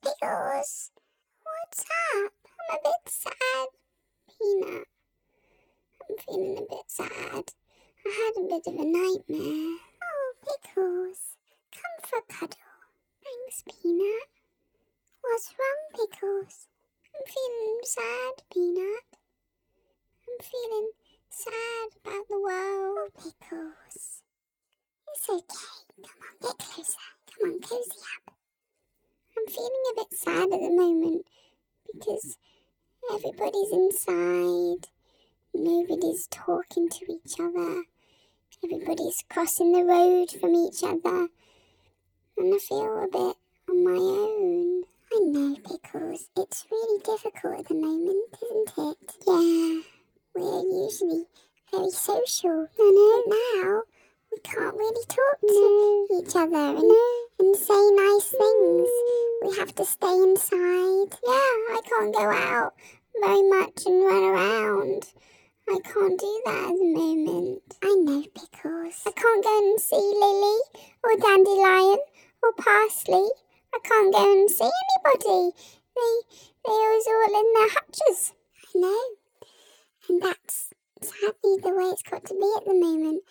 [0.00, 0.90] Pickles.
[1.42, 2.32] What's up?
[2.70, 3.68] I'm a bit sad,
[4.28, 4.86] Peanut.
[6.08, 7.52] I'm feeling a bit sad.
[8.04, 9.76] I had a bit of a nightmare.
[10.02, 11.36] Oh, Pickles,
[11.72, 12.56] come for a cuddle.
[13.22, 14.28] Thanks, Peanut.
[15.20, 16.68] What's wrong, Pickles?
[17.14, 19.04] I'm feeling sad, Peanut.
[20.28, 20.90] I'm feeling
[21.28, 24.22] sad about the world, Pickles.
[25.14, 25.82] It's okay.
[26.02, 26.98] Come on, get closer.
[27.38, 28.34] Come on, cozy up.
[29.36, 31.24] I'm feeling a bit sad at the moment
[31.92, 32.36] because
[33.12, 34.88] everybody's inside.
[35.54, 37.82] Nobody's talking to each other.
[38.64, 41.28] Everybody's crossing the road from each other.
[42.38, 43.36] And I feel a bit
[43.68, 44.82] on my own.
[45.12, 46.28] I know, Pickles.
[46.36, 49.14] It's really difficult at the moment, isn't it?
[49.26, 49.82] Yeah,
[50.34, 51.24] we're usually
[51.70, 52.68] very social.
[52.78, 53.22] Know.
[53.26, 53.82] Now,
[54.32, 56.92] we can't really talk to each other and,
[57.38, 58.88] and say nice things.
[59.44, 61.18] We have to stay inside.
[61.22, 62.72] Yeah, I can't go out
[63.20, 65.04] very much and run around.
[65.68, 67.62] I can't do that at the moment.
[67.82, 69.02] I know, Pickles.
[69.06, 70.60] I can't go and see Lily
[71.04, 71.98] or Dandelion
[72.42, 73.28] or Parsley.
[73.74, 75.52] I can't go and see anybody.
[75.94, 76.14] They,
[76.64, 78.32] they was all in their hutches.
[78.74, 79.02] I know.
[80.08, 80.70] And that's
[81.02, 83.22] sadly the way it's got to be at the moment.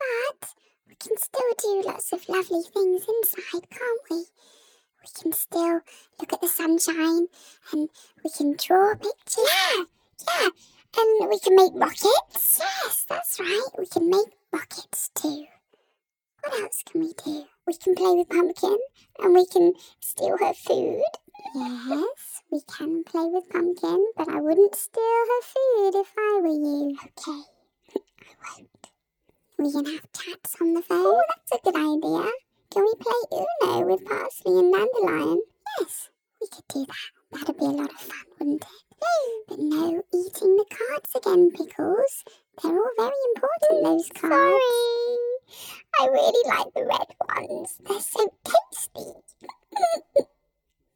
[0.00, 0.54] But
[0.88, 4.16] we can still do lots of lovely things inside, can't we?
[5.02, 5.80] We can still
[6.20, 7.26] look at the sunshine
[7.72, 7.88] and
[8.24, 9.48] we can draw pictures.
[9.48, 9.84] Yeah,
[10.28, 10.48] yeah.
[10.98, 12.58] And we can make rockets.
[12.60, 13.68] Yes, that's right.
[13.78, 15.46] We can make rockets too.
[16.42, 17.44] What else can we do?
[17.66, 18.78] We can play with Pumpkin
[19.20, 21.02] and we can steal her food.
[21.54, 26.48] Yes, we can play with Pumpkin, but I wouldn't steal her food if I were
[26.48, 26.96] you.
[26.98, 27.42] Okay,
[27.96, 28.79] I won't.
[29.60, 30.98] We can have chats on the phone.
[31.04, 32.32] Oh, that's a good idea.
[32.70, 35.42] Can we play Uno with Parsley and Dandelion?
[35.78, 36.08] Yes,
[36.40, 37.40] we could do that.
[37.40, 38.68] That'd be a lot of fun, wouldn't it?
[39.48, 42.24] But no eating the cards again, Pickles.
[42.62, 44.32] They're all very important, those cards.
[44.32, 45.20] Sorry.
[46.00, 47.78] I really like the red ones.
[47.86, 49.12] They're so tasty.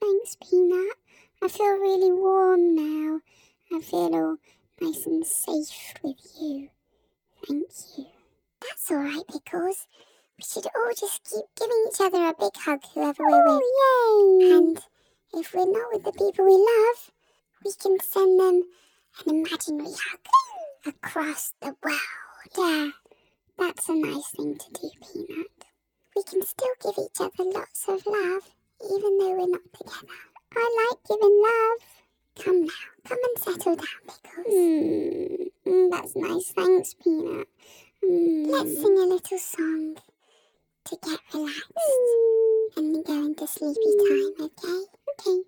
[0.00, 0.96] Thanks, Peanut.
[1.42, 3.20] I feel really warm now.
[3.70, 4.36] I feel all
[4.80, 6.70] nice and safe with you.
[7.46, 7.68] Thank
[7.98, 8.15] you.
[8.60, 9.86] That's all right, Pickles.
[10.38, 13.62] We should all just keep giving each other a big hug, whoever we're with.
[13.64, 14.56] Oh, yay!
[14.56, 14.80] And
[15.34, 17.10] if we're not with the people we love,
[17.64, 18.62] we can send them
[19.26, 20.20] an imaginary hug
[20.86, 22.00] across the world.
[22.56, 22.90] Yeah,
[23.58, 25.46] that's a nice thing to do, Peanut.
[26.14, 28.50] We can still give each other lots of love,
[28.84, 30.14] even though we're not together.
[30.54, 32.44] I like giving love.
[32.44, 32.72] Come now,
[33.08, 34.54] come and settle down, Pickles.
[34.54, 36.52] Mm, mm, that's nice.
[36.52, 37.48] Thanks, Peanut.
[38.08, 38.46] Mm.
[38.50, 39.96] Let's sing a little song
[40.86, 42.76] to get relaxed Mm.
[42.78, 44.80] and then go into sleepy time, okay?
[45.10, 45.42] Okay.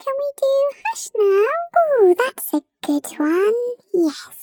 [0.00, 0.52] Can we do
[0.84, 1.50] hush now?
[1.78, 3.54] Oh, that's a good one.
[3.94, 4.39] Yes.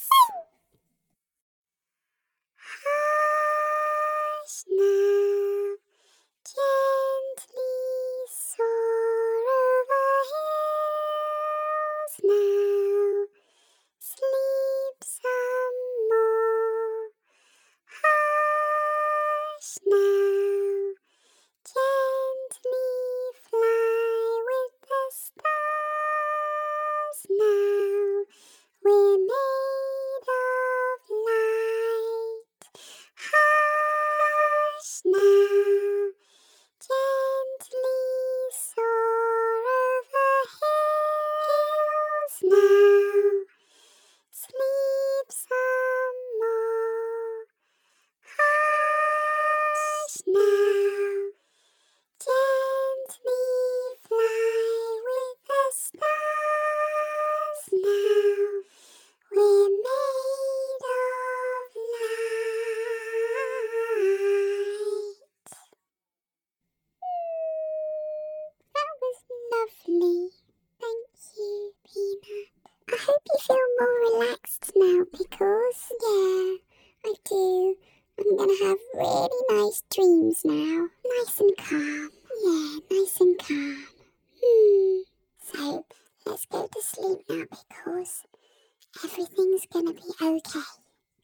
[89.03, 90.59] Everything's gonna be okay.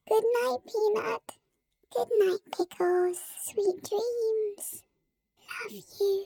[0.10, 1.22] Good night, Peanut.
[1.96, 3.20] Good night, Pickles.
[3.44, 4.84] Sweet dreams.
[5.64, 6.26] Love you.